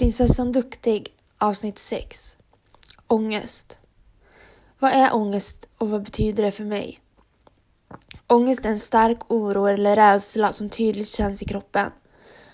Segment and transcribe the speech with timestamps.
[0.00, 2.36] Prinsessan Duktig avsnitt 6
[3.06, 3.78] Ångest
[4.78, 7.00] Vad är ångest och vad betyder det för mig?
[8.26, 11.90] Ångest är en stark oro eller rädsla som tydligt känns i kroppen.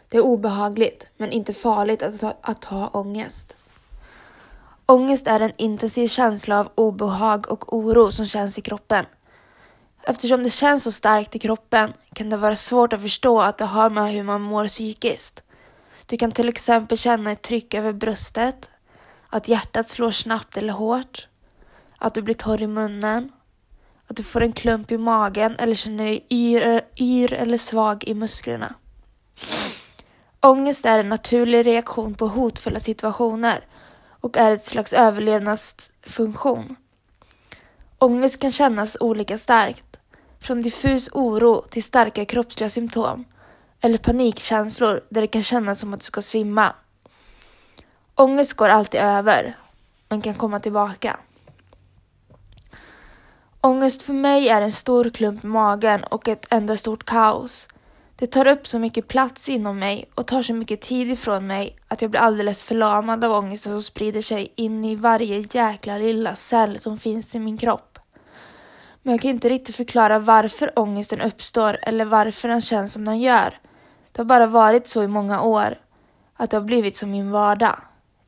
[0.09, 3.56] Det är obehagligt, men inte farligt att ha, att ha ångest.
[4.87, 9.04] Ångest är en intensiv känsla av obehag och oro som känns i kroppen.
[10.03, 13.65] Eftersom det känns så starkt i kroppen kan det vara svårt att förstå att det
[13.65, 15.42] har med hur man mår psykiskt.
[16.07, 18.70] Du kan till exempel känna ett tryck över bröstet,
[19.28, 21.28] att hjärtat slår snabbt eller hårt,
[21.98, 23.33] att du blir torr i munnen,
[24.06, 28.14] att du får en klump i magen eller känner dig yr, yr eller svag i
[28.14, 28.74] musklerna.
[30.41, 33.66] Ångest är en naturlig reaktion på hotfulla situationer
[34.20, 36.77] och är ett slags överlevnadsfunktion.
[37.98, 40.00] Ångest kan kännas olika starkt,
[40.41, 43.25] från diffus oro till starka kroppsliga symptom
[43.86, 46.72] eller panikkänslor där det kan kännas som att du ska svimma.
[48.14, 49.58] Ångest går alltid över,
[50.08, 51.16] men kan komma tillbaka.
[53.61, 57.69] Ångest för mig är en stor klump i magen och ett enda stort kaos.
[58.16, 61.77] Det tar upp så mycket plats inom mig och tar så mycket tid ifrån mig
[61.89, 66.34] att jag blir alldeles förlamad av ångesten som sprider sig in i varje jäkla lilla
[66.34, 67.98] cell som finns i min kropp.
[69.02, 73.20] Men jag kan inte riktigt förklara varför ångesten uppstår eller varför den känns som den
[73.20, 73.58] gör.
[74.17, 75.78] Det har bara varit så i många år
[76.34, 77.77] att det har blivit som min vardag.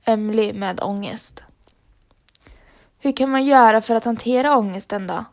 [0.04, 1.42] Emily med ångest.
[2.98, 5.24] Hur kan man göra för att hantera ångesten då?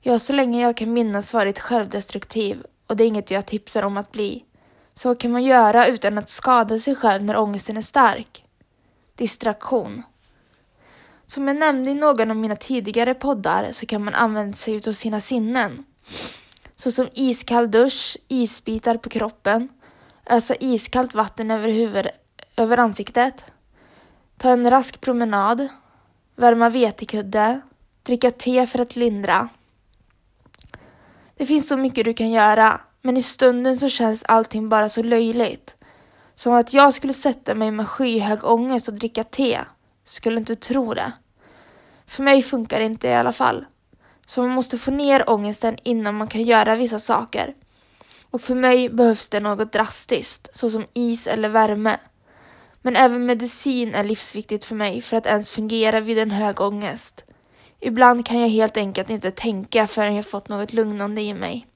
[0.00, 3.96] Jag så länge jag kan minnas varit självdestruktiv och det är inget jag tipsar om
[3.96, 4.44] att bli.
[4.94, 8.44] Så vad kan man göra utan att skada sig själv när ångesten är stark?
[9.16, 10.02] Distraktion.
[11.26, 14.92] Som jag nämnde i någon av mina tidigare poddar så kan man använda sig av
[14.92, 15.84] sina sinnen.
[16.76, 19.68] Såsom iskall dusch, isbitar på kroppen,
[20.26, 22.06] ösa iskallt vatten över, huvud,
[22.56, 23.44] över ansiktet,
[24.36, 25.68] ta en rask promenad,
[26.36, 27.60] värma vetekudde,
[28.02, 29.48] dricka te för att lindra.
[31.36, 35.02] Det finns så mycket du kan göra, men i stunden så känns allting bara så
[35.02, 35.76] löjligt.
[36.34, 39.60] Som att jag skulle sätta mig med skyhög ångest och dricka te.
[40.04, 41.12] Skulle inte tro det.
[42.06, 43.64] För mig funkar det inte i alla fall.
[44.26, 47.54] Så man måste få ner ångesten innan man kan göra vissa saker.
[48.34, 51.96] Och för mig behövs det något drastiskt, såsom is eller värme.
[52.82, 57.24] Men även medicin är livsviktigt för mig för att ens fungera vid en hög ångest.
[57.80, 61.66] Ibland kan jag helt enkelt inte tänka förrän jag fått något lugnande i mig.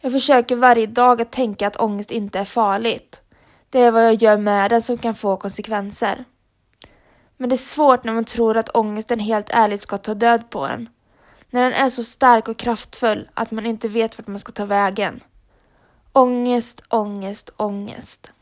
[0.00, 3.20] Jag försöker varje dag att tänka att ångest inte är farligt.
[3.70, 6.24] Det är vad jag gör med den som kan få konsekvenser.
[7.36, 10.66] Men det är svårt när man tror att ångesten helt ärligt ska ta död på
[10.66, 10.88] en.
[11.52, 14.64] När den är så stark och kraftfull att man inte vet vart man ska ta
[14.64, 15.20] vägen.
[16.12, 18.32] Ångest, ångest, ångest.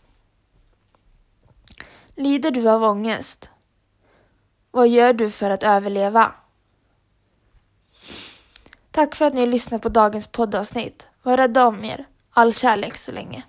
[2.14, 3.50] Lider du av ångest?
[4.70, 6.32] Vad gör du för att överleva?
[8.90, 11.06] Tack för att ni lyssnar på dagens poddavsnitt.
[11.22, 12.06] Var rädda om er.
[12.30, 13.42] All kärlek så länge.